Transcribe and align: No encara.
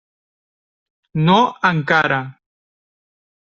No 1.29 1.37
encara. 1.73 2.21